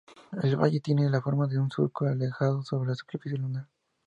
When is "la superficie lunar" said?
2.89-3.67